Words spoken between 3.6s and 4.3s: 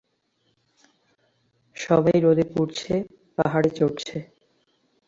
চড়ছে।